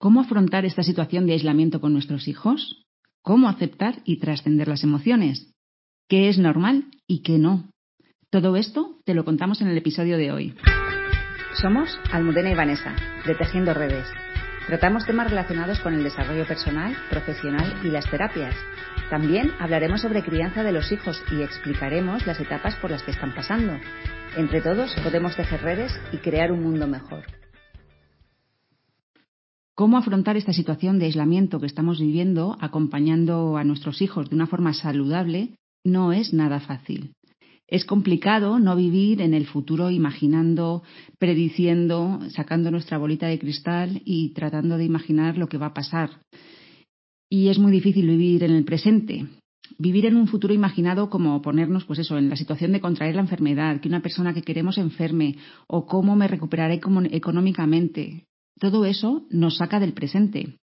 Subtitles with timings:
[0.00, 2.86] ¿Cómo afrontar esta situación de aislamiento con nuestros hijos?
[3.20, 5.52] ¿Cómo aceptar y trascender las emociones?
[6.08, 7.68] ¿Qué es normal y qué no?
[8.30, 10.54] Todo esto te lo contamos en el episodio de hoy.
[11.60, 14.06] Somos Almudena y Vanessa, de Tejiendo Redes.
[14.68, 18.56] Tratamos temas relacionados con el desarrollo personal, profesional y las terapias.
[19.10, 23.34] También hablaremos sobre crianza de los hijos y explicaremos las etapas por las que están
[23.34, 23.78] pasando.
[24.38, 27.39] Entre todos podemos tejer redes y crear un mundo mejor.
[29.80, 34.46] ¿Cómo afrontar esta situación de aislamiento que estamos viviendo acompañando a nuestros hijos de una
[34.46, 35.56] forma saludable?
[35.86, 37.12] No es nada fácil.
[37.66, 40.82] Es complicado no vivir en el futuro imaginando,
[41.18, 46.10] prediciendo, sacando nuestra bolita de cristal y tratando de imaginar lo que va a pasar.
[47.30, 49.28] Y es muy difícil vivir en el presente.
[49.78, 53.22] Vivir en un futuro imaginado como ponernos, pues eso, en la situación de contraer la
[53.22, 56.78] enfermedad, que una persona que queremos enferme, o cómo me recuperaré
[57.12, 58.26] económicamente.
[58.60, 60.58] Todo eso nos saca del presente.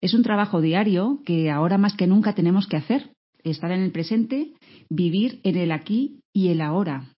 [0.00, 3.12] Es un trabajo diario que ahora más que nunca tenemos que hacer.
[3.44, 4.54] Estar en el presente,
[4.88, 7.12] vivir en el aquí y el ahora.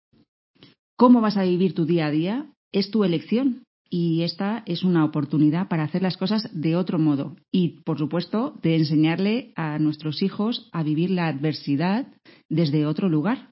[0.96, 2.46] ¿Cómo vas a vivir tu día a día?
[2.72, 7.36] Es tu elección y esta es una oportunidad para hacer las cosas de otro modo
[7.52, 12.06] y, por supuesto, de enseñarle a nuestros hijos a vivir la adversidad
[12.48, 13.50] desde otro lugar.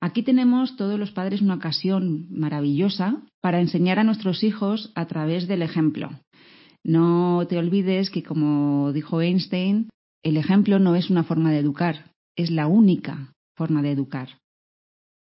[0.00, 5.46] Aquí tenemos todos los padres una ocasión maravillosa para enseñar a nuestros hijos a través
[5.46, 6.10] del ejemplo.
[6.82, 9.90] No te olvides que, como dijo Einstein,
[10.22, 14.38] el ejemplo no es una forma de educar, es la única forma de educar.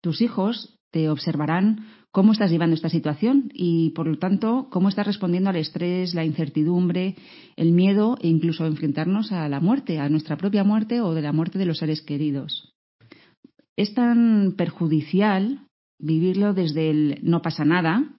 [0.00, 5.06] Tus hijos te observarán cómo estás llevando esta situación y, por lo tanto, cómo estás
[5.06, 7.16] respondiendo al estrés, la incertidumbre,
[7.56, 11.32] el miedo e incluso enfrentarnos a la muerte, a nuestra propia muerte o de la
[11.32, 12.77] muerte de los seres queridos.
[13.78, 15.60] Es tan perjudicial
[16.00, 18.12] vivirlo desde el no pasa nada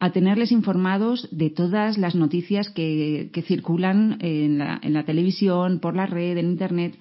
[0.00, 5.94] a tenerles informados de todas las noticias que, circulan en la, en la televisión, por
[5.94, 6.98] la red, en Internet,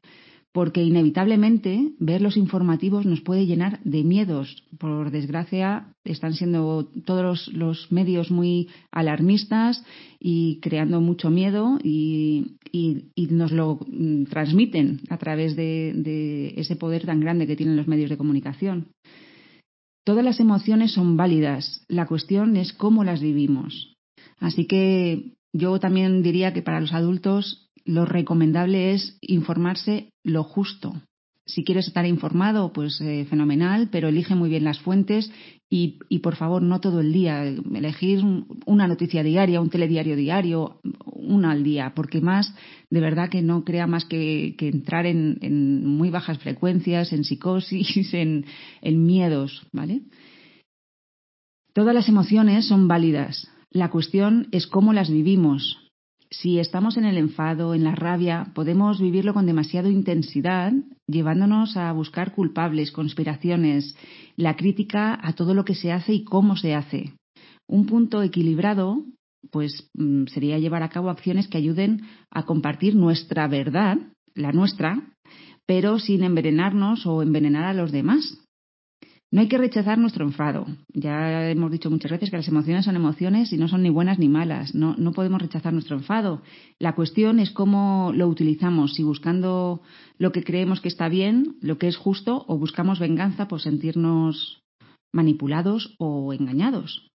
[0.53, 4.63] porque inevitablemente ver los informativos nos puede llenar de miedos.
[4.77, 9.83] Por desgracia, están siendo todos los, medios muy alarmistas
[10.19, 12.55] y creando mucho miedo y,
[13.31, 18.11] nos lo mm, transmiten a través de ese poder tan grande que tienen los medios
[18.11, 18.87] de comunicación.
[20.05, 23.95] Todas las emociones son válidas, la cuestión es cómo las vivimos.
[24.39, 30.93] Así que yo también diría que para los adultos lo recomendable es informarse lo justo.
[31.45, 35.29] Si quieres estar informado, pues eh, fenomenal, pero elige muy bien las fuentes
[35.69, 37.43] y, por favor no todo el día.
[37.43, 38.23] Elegir
[38.65, 42.55] una noticia diaria, un telediario diario, una al día, porque más
[42.89, 48.45] de verdad que no crea más que, entrar en, muy bajas frecuencias, en psicosis, en,
[48.81, 50.03] en miedos, ¿vale?
[51.73, 53.49] Todas las emociones son válidas.
[53.73, 55.83] La cuestión es cómo las vivimos,
[56.33, 60.73] si estamos en el enfado, en la rabia, podemos vivirlo con demasiada intensidad,
[61.07, 63.95] llevándonos a buscar culpables, conspiraciones,
[64.35, 67.13] la crítica a todo lo que se hace y cómo se hace.
[67.67, 69.05] Un punto equilibrado,
[69.51, 72.01] pues mm, sería llevar a cabo acciones que ayuden
[72.31, 73.99] a compartir nuestra verdad,
[74.33, 75.13] la nuestra,
[75.67, 78.42] pero sin envenenarnos o envenenar a los demás.
[79.33, 80.67] No hay que rechazar nuestro enfado.
[80.93, 84.19] Ya hemos dicho muchas veces que las emociones son emociones y no son ni buenas
[84.19, 84.75] ni malas.
[84.75, 86.43] No, no podemos rechazar nuestro enfado.
[86.77, 89.81] La cuestión es cómo lo utilizamos, si buscando
[90.19, 94.61] lo que creemos que está bien, lo que es justo, o buscamos venganza por sentirnos
[95.11, 97.12] manipulados o engañados.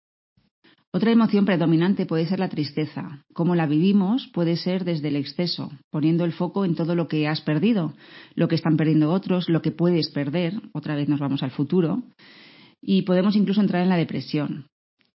[0.94, 3.24] Otra emoción predominante puede ser la tristeza.
[3.34, 7.28] Cómo la vivimos puede ser desde el exceso, poniendo el foco en todo lo que
[7.28, 7.94] has perdido,
[8.36, 12.04] lo que están perdiendo otros, lo que puedes perder, otra vez nos vamos al futuro,
[12.82, 14.66] y podemos incluso entrar en la depresión.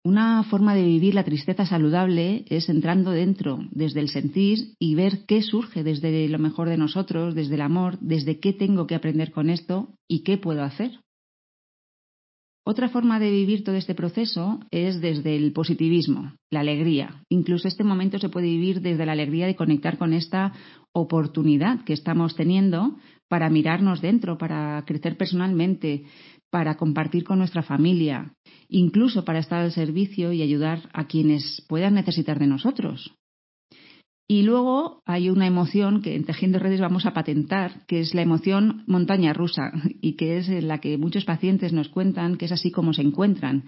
[0.04, 5.26] Una forma de vivir la tristeza saludable es entrando dentro, desde el sentir y ver
[5.28, 9.32] qué surge desde lo mejor de nosotros, desde el amor, desde qué tengo que aprender
[9.32, 11.00] con esto y qué puedo hacer.
[12.64, 17.24] Otra forma de vivir todo este proceso es desde el positivismo, la alegría.
[17.28, 20.54] Incluso este momento se puede vivir desde la alegría de conectar con esta
[20.94, 22.98] oportunidad que estamos teniendo
[23.28, 26.04] para mirarnos dentro, para crecer personalmente,
[26.52, 28.34] para compartir con nuestra familia,
[28.68, 33.12] incluso para estar al servicio y ayudar a quienes puedan necesitar de nosotros.
[34.32, 38.22] Y luego hay una emoción que en Tejiendo Redes vamos a patentar, que es la
[38.22, 42.72] emoción montaña rusa y que es la que muchos pacientes nos cuentan que es así
[42.72, 43.66] como se encuentran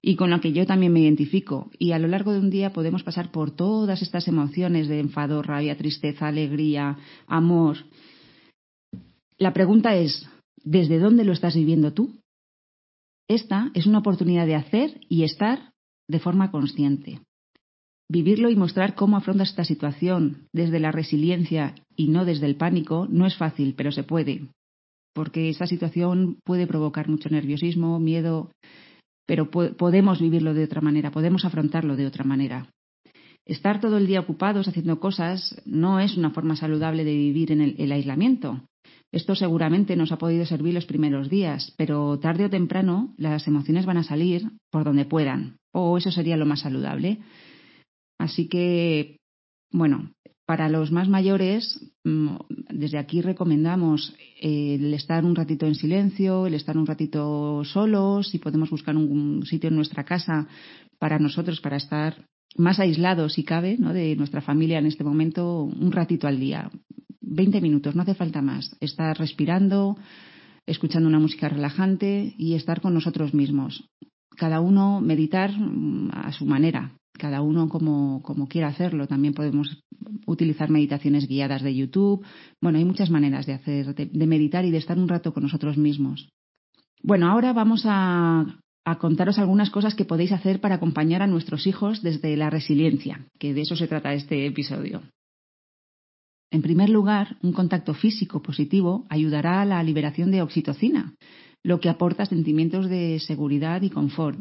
[0.00, 1.68] y con la que yo también me identifico.
[1.80, 5.42] Y a lo largo de un día podemos pasar por todas estas emociones de enfado,
[5.42, 6.96] rabia, tristeza, alegría,
[7.26, 7.78] amor.
[9.36, 10.28] La pregunta es,
[10.62, 12.20] ¿desde dónde lo estás viviendo tú?
[13.26, 15.72] Esta es una oportunidad de hacer y estar
[16.06, 17.18] de forma consciente.
[18.10, 23.06] Vivirlo y mostrar cómo afrontas esta situación desde la resiliencia y no desde el pánico
[23.10, 24.48] no es fácil, pero se puede.
[25.14, 28.50] Porque esta situación puede provocar mucho nerviosismo, miedo,
[29.26, 32.68] pero podemos vivirlo de otra manera, podemos afrontarlo de otra manera.
[33.46, 37.60] Estar todo el día ocupados haciendo cosas no es una forma saludable de vivir en
[37.60, 38.62] el, aislamiento.
[39.12, 43.86] Esto seguramente nos ha podido servir los primeros días, pero tarde o temprano las emociones
[43.86, 47.18] van a salir por donde puedan, o eso sería lo más saludable.
[48.18, 49.18] Así que,
[49.70, 50.10] bueno,
[50.46, 52.36] para los más mayores, mm,
[52.70, 58.38] desde aquí recomendamos el estar un ratito en silencio, el estar un ratito solos, si
[58.38, 60.46] podemos buscar un sitio en nuestra casa
[60.98, 62.26] para nosotros, para estar
[62.56, 63.92] más aislados, si cabe, ¿no?
[63.92, 66.70] de nuestra familia en este momento, un ratito al día.
[67.20, 68.76] Veinte minutos, no hace falta más.
[68.80, 69.96] Estar respirando,
[70.66, 73.88] escuchando una música relajante y estar con nosotros mismos.
[74.36, 76.92] Cada uno meditar mm, a su manera,
[77.24, 79.06] cada uno como, como quiera hacerlo.
[79.06, 79.82] También podemos
[80.26, 82.22] utilizar meditaciones guiadas de YouTube.
[82.60, 85.78] Bueno, hay muchas maneras de hacer, de, meditar y de estar un rato con nosotros
[85.78, 86.28] mismos.
[87.02, 91.66] Bueno, ahora vamos a, a contaros algunas cosas que podéis hacer para acompañar a nuestros
[91.66, 95.00] hijos desde la resiliencia, que de eso se trata este episodio.
[96.50, 101.14] En primer lugar, un contacto físico positivo ayudará a la liberación de oxitocina,
[101.62, 104.38] lo que aporta sentimientos de seguridad y confort.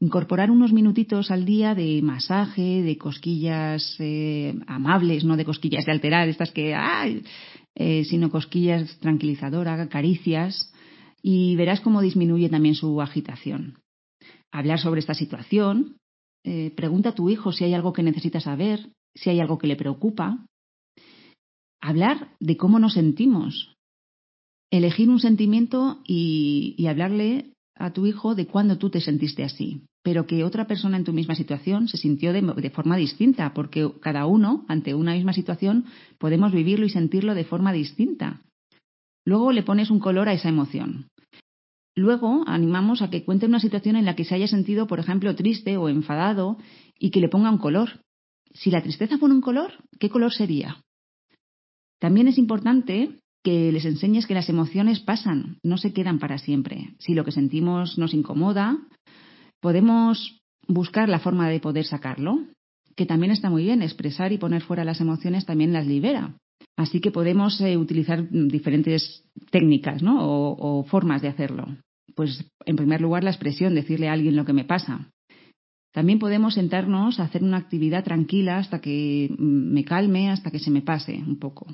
[0.00, 5.92] Incorporar unos minutitos al día de masaje, de cosquillas eh, amables, no de cosquillas de
[5.92, 7.24] alterar, estas que, ¡ay!
[7.74, 10.72] Eh, sino cosquillas tranquilizadoras, caricias,
[11.20, 13.80] y verás cómo disminuye también su agitación.
[14.52, 15.96] Hablar sobre esta situación,
[16.44, 19.66] eh, pregunta a tu hijo si hay algo que necesita saber, si hay algo que
[19.66, 20.46] le preocupa.
[21.80, 23.74] Hablar de cómo nos sentimos.
[24.70, 30.26] Elegir un sentimiento y hablarle a tu hijo de cuándo tú te sentiste así, pero
[30.26, 34.64] que otra persona en tu misma situación se sintió de, forma distinta, porque cada uno,
[34.68, 35.84] ante una misma situación,
[36.18, 38.40] podemos vivirlo y sentirlo de forma distinta.
[39.24, 41.08] Luego le pones un color a esa emoción.
[41.94, 45.34] Luego animamos a que cuente una situación en la que se haya sentido, por ejemplo,
[45.34, 46.58] triste o enfadado
[46.98, 48.00] y que le ponga un color.
[48.54, 50.82] Si la tristeza fuera un color, ¿qué color sería?
[51.98, 56.94] También es importante que les enseñes que las emociones pasan, no se quedan para siempre.
[56.98, 58.78] Si lo que sentimos nos incomoda,
[59.60, 62.40] podemos buscar la forma de poder sacarlo,
[62.96, 66.34] que también está muy bien, expresar y poner fuera las emociones también las libera.
[66.76, 70.24] Así que podemos eh, utilizar diferentes técnicas ¿no?
[70.24, 71.66] o, o formas de hacerlo.
[72.14, 75.10] Pues, en primer lugar, la expresión, decirle a alguien lo que me pasa.
[75.92, 80.70] También podemos sentarnos a hacer una actividad tranquila hasta que me calme, hasta que se
[80.70, 81.66] me pase un poco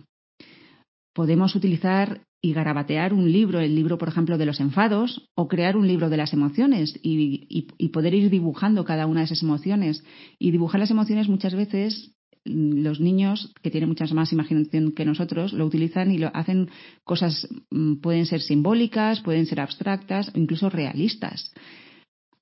[1.14, 5.78] podemos utilizar y garabatear un libro, el libro, por ejemplo, de los enfados, o crear
[5.78, 10.04] un libro de las emociones y, poder ir dibujando cada una de esas emociones.
[10.38, 12.12] Y dibujar las emociones muchas veces
[12.44, 16.68] mm, los niños que tienen mucha más imaginación que nosotros lo utilizan y lo hacen
[17.02, 21.54] cosas mm, pueden ser simbólicas, pueden ser abstractas o incluso realistas.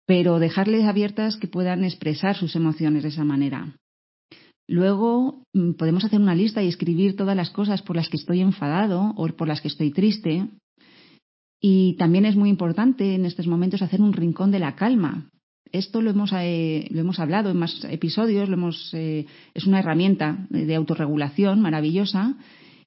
[0.04, 3.76] Pero dejarles abiertas que puedan expresar sus emociones de esa manera.
[4.72, 8.40] Luego mm, podemos hacer una lista y escribir todas las cosas por las que estoy
[8.40, 10.48] enfadado o por las que estoy triste.
[11.60, 15.28] Y también es muy importante en estos momentos hacer un rincón de la calma.
[15.72, 19.80] Esto lo hemos, eh, lo hemos hablado en más episodios, lo hemos, eh, es una
[19.80, 22.38] herramienta de autorregulación maravillosa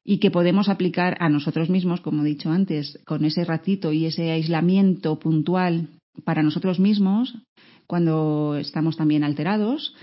[0.04, 4.06] y que podemos aplicar a nosotros mismos, como he dicho antes, con ese ratito y
[4.06, 5.90] ese aislamiento puntual
[6.24, 7.38] para nosotros mismos
[7.86, 9.94] cuando estamos también alterados.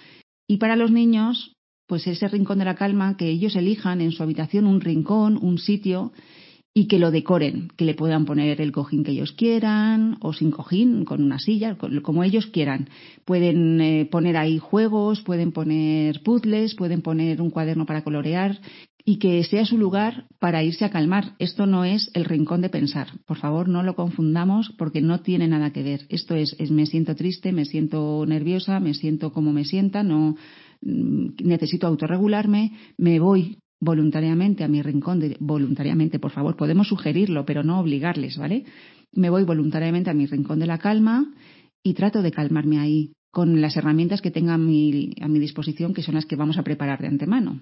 [0.49, 4.23] Y para los niños, pues ese rincón de la calma, que ellos elijan en su
[4.23, 6.13] habitación un rincón, un sitio
[6.75, 10.51] y que lo decoren, que le puedan poner el cojín que ellos quieran o sin
[10.51, 12.89] cojín, con una silla, como ellos quieran.
[13.27, 18.59] Pueden eh, poner ahí juegos, pueden poner puzzles, pueden poner un cuaderno para colorear
[19.05, 21.35] y que sea su lugar para irse a calmar.
[21.39, 23.09] Esto no es el rincón de pensar.
[23.27, 26.07] Por favor, no lo confundamos porque no tiene nada que ver.
[26.09, 30.37] Esto es, es me siento triste, me siento nerviosa, me siento como me sienta, no,
[30.83, 37.65] necesito autorregularme, me voy voluntariamente a mi rincón, de, voluntariamente, por favor, podemos sugerirlo, pero
[37.65, 38.65] no obligarles, ¿vale?
[39.13, 41.33] Me voy voluntariamente a mi rincón de la calma
[41.83, 45.95] y trato de calmarme ahí con las herramientas que tenga a mi, a mi disposición,
[45.95, 47.61] que son las que vamos a preparar de antemano.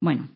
[0.00, 0.28] Bueno,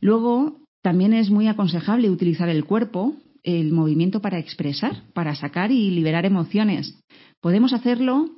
[0.00, 5.90] luego también es muy aconsejable utilizar el cuerpo, el movimiento para expresar, para sacar y
[5.90, 6.98] liberar emociones.
[7.40, 8.30] Podemos hacerlo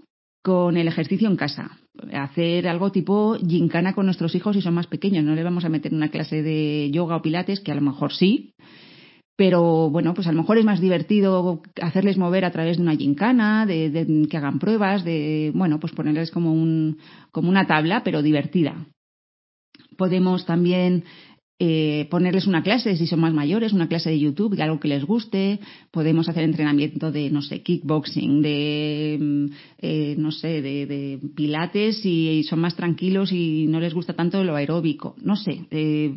[0.42, 1.78] con el ejercicio en casa.
[2.12, 5.24] Hacer algo tipo gincana con nuestros hijos si son más pequeños.
[5.24, 8.12] No le vamos a meter una clase de yoga o pilates, que a lo mejor
[8.12, 8.54] sí,
[9.40, 12.94] pero bueno, pues a lo mejor es más divertido hacerles mover a través de una
[12.94, 16.98] gincana, de, que hagan pruebas, de, bueno, pues ponerles como, un,
[17.32, 18.74] como una tabla, pero divertida.
[19.96, 21.04] Podemos también
[21.62, 24.88] eh, ponerles una clase si son más mayores, una clase de YouTube, de algo que
[24.88, 25.60] les guste.
[25.90, 29.44] Podemos hacer entrenamiento de, no sé, kickboxing, de, mm,
[29.78, 34.56] eh, no sé, de, pilates y, son más tranquilos y no les gusta tanto lo
[34.56, 35.14] aeróbico.
[35.22, 36.14] No sé, eh,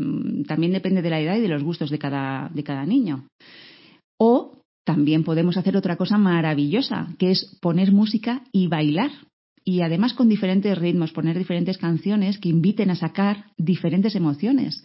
[0.47, 3.27] también depende de la edad y de los gustos de cada, de cada niño.
[4.17, 9.11] O también podemos hacer otra cosa maravillosa, que es poner música y bailar
[9.65, 14.83] y además con diferentes ritmos, poner diferentes canciones que inviten a sacar diferentes emociones.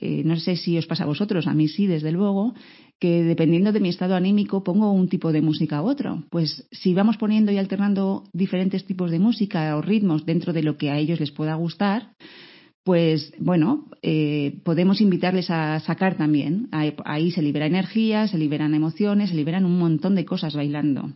[0.00, 2.54] Eh, no sé si os pasa a vosotros, a mí sí, desde luego,
[3.00, 6.24] que dependiendo de mi estado anímico pongo un tipo de música u otro.
[6.30, 10.76] Pues si vamos poniendo y alternando diferentes tipos de música o ritmos dentro de lo
[10.76, 12.12] que a ellos les pueda gustar,
[12.84, 16.68] pues bueno, eh, podemos invitarles a sacar también.
[16.70, 21.12] Ahí se libera energía, se liberan emociones, se liberan un montón de cosas bailando.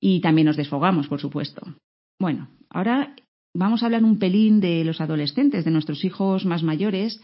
[0.00, 1.62] Y también nos desfogamos, por supuesto.
[2.18, 3.14] Bueno, ahora
[3.54, 7.20] vamos a hablar un pelín de los adolescentes, de nuestros hijos más mayores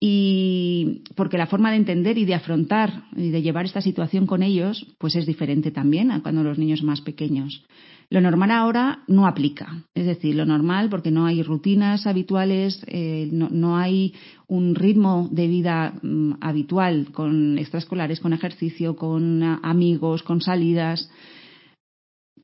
[0.00, 4.42] y porque la forma de entender y de afrontar y de llevar esta situación con
[4.42, 7.64] ellos pues es diferente también a cuando los niños más pequeños.
[8.10, 13.28] Lo normal ahora no aplica, es decir, lo normal porque no hay rutinas habituales, eh,
[13.32, 14.14] no, hay
[14.46, 21.10] un ritmo de vida mm, habitual con extraescolares, con ejercicio, con amigos, con salidas,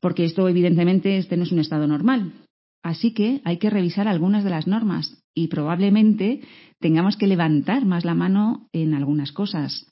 [0.01, 2.33] porque esto evidentemente este no es un estado normal.
[2.83, 6.41] Así que hay que revisar algunas de las normas y probablemente
[6.79, 9.87] tengamos que levantar más la mano en algunas cosas.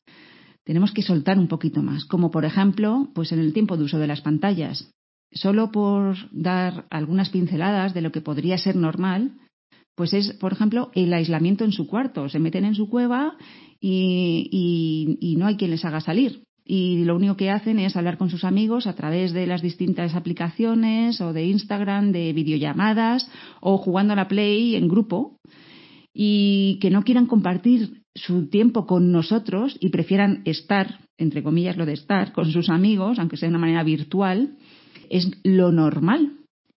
[0.63, 3.99] Tenemos que soltar un poquito más, como por ejemplo, pues en el tiempo de uso
[3.99, 4.91] de las pantallas.
[5.31, 9.33] Solo por dar algunas pinceladas de lo que podría ser normal,
[9.95, 12.29] pues es, por ejemplo, el aislamiento en su cuarto.
[12.29, 13.37] Se meten en su cueva
[13.79, 18.19] y, y no hay quien les haga salir y lo único que hacen es hablar
[18.19, 23.27] con sus amigos a través de las distintas aplicaciones o de Instagram, de videollamadas
[23.59, 25.39] o jugando a la Play en grupo
[26.13, 31.87] y que no quieran compartir su tiempo con nosotros y prefieran estar, entre comillas lo
[31.87, 34.55] de estar, con sus amigos, aunque sea de una manera virtual,
[35.09, 36.33] es lo normal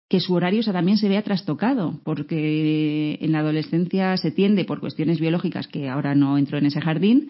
[0.08, 5.20] que su horario también se vea trastocado, porque en la adolescencia se tiende, por cuestiones
[5.20, 7.30] biológicas, que ahora no entro en ese jardín,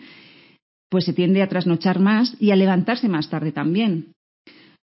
[0.92, 4.12] pues se tiende a trasnochar más y a levantarse más tarde también.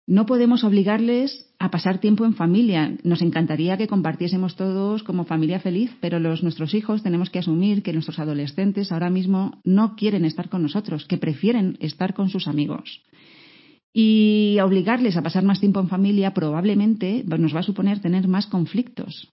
[0.08, 2.98] No podemos obligarles a pasar tiempo en familia.
[3.04, 7.84] Nos encantaría que compartiésemos todos como familia feliz, pero los, nuestros hijos tenemos que asumir
[7.84, 12.48] que nuestros adolescentes ahora mismo no quieren estar con nosotros, que prefieren estar con sus
[12.48, 13.04] amigos.
[13.94, 18.48] Y obligarles a pasar más tiempo en familia probablemente nos va a suponer tener más
[18.48, 19.30] conflictos.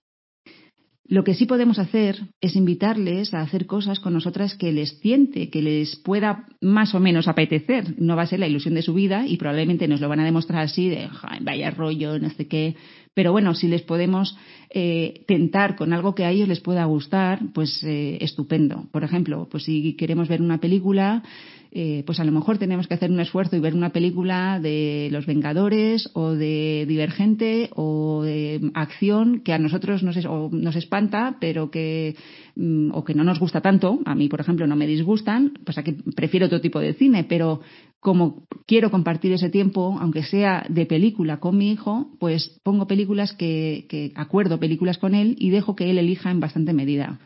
[1.11, 5.49] Lo que sí podemos hacer es invitarles a hacer cosas con nosotras que les siente,
[5.49, 7.95] que les pueda más o menos apetecer.
[7.99, 10.25] No va a ser la ilusión de su vida y probablemente nos lo van a
[10.27, 11.09] demostrar así de
[11.41, 12.77] vaya rollo, no sé qué.
[13.15, 14.37] Pero bueno, si les podemos
[14.69, 18.87] eh, tentar con algo que a ellos les pueda gustar, pues eh, estupendo.
[18.93, 21.23] Por ejemplo, pues si queremos ver una película,
[21.71, 25.09] eh, pues a lo mejor tenemos que hacer un esfuerzo y ver una película de
[25.13, 30.17] Los Vengadores o de Divergente o de acción que a nosotros nos,
[30.53, 32.17] nos espanta, pero que
[32.57, 34.01] mm, o que no nos gusta tanto.
[34.07, 37.25] A mí, por ejemplo, no me disgustan, pues a que prefiero otro tipo de cine,
[37.25, 37.61] pero
[38.01, 43.35] como quiero compartir ese tiempo, aunque sea de película con mi hijo, pues pongo películas
[43.35, 47.19] que, que acuerdo películas con él y dejo que él elija en bastante medida.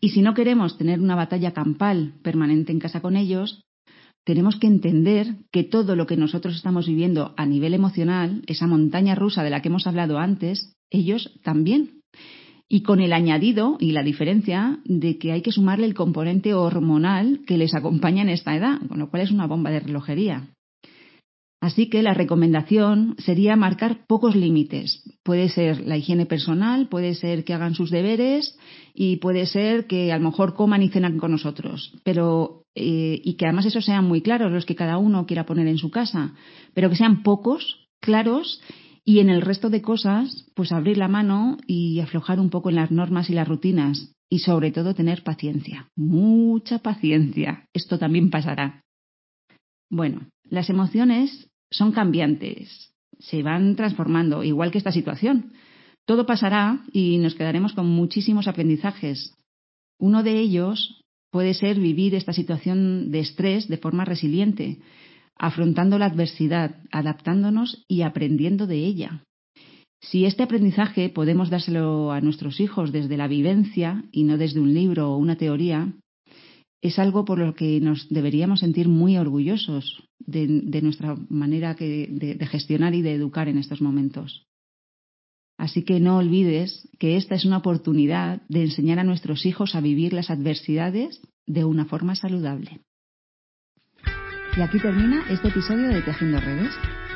[0.00, 3.62] Y si no queremos tener una batalla campal permanente en casa con ellos,
[4.24, 9.14] tenemos que entender que todo lo que nosotros estamos viviendo a nivel emocional, esa montaña
[9.14, 12.02] rusa de la que hemos hablado antes, ellos también.
[12.68, 17.40] Y con el añadido y la diferencia de que hay que sumarle el componente hormonal
[17.46, 20.50] que les acompaña en esta edad, con lo cual es una bomba de relojería.
[21.60, 25.02] Así que la recomendación sería marcar pocos límites.
[25.22, 28.58] Puede ser la higiene personal, puede ser que hagan sus deberes
[28.94, 31.92] y puede ser que a lo mejor coman y cenan con nosotros.
[32.02, 35.66] Pero eh, y que además esos sean muy claros los que cada uno quiera poner
[35.66, 36.34] en su casa,
[36.72, 38.62] pero que sean pocos, claros
[39.04, 42.76] y en el resto de cosas, pues abrir la mano y aflojar un poco en
[42.76, 47.66] las normas y las rutinas y sobre todo tener paciencia, mucha paciencia.
[47.74, 48.82] Esto también pasará.
[49.90, 55.52] Bueno, las emociones son cambiantes, se van transformando, igual que esta situación.
[56.06, 59.34] Todo pasará y nos quedaremos con muchísimos aprendizajes.
[59.98, 64.78] Uno de ellos puede ser vivir esta situación de estrés de forma resiliente,
[65.36, 69.22] afrontando la adversidad, adaptándonos y aprendiendo de ella.
[70.00, 74.72] Si este aprendizaje podemos dárselo a nuestros hijos desde la vivencia y no desde un
[74.72, 75.92] libro o una teoría,
[76.82, 82.46] es algo por lo que nos deberíamos sentir muy orgullosos de, nuestra manera de, de
[82.46, 84.46] gestionar y de educar en estos momentos.
[85.58, 89.82] Así que no olvides que esta es una oportunidad de enseñar a nuestros hijos a
[89.82, 92.80] vivir las adversidades de una forma saludable.
[94.56, 96.74] Y aquí termina este episodio de Tejiendo Redes.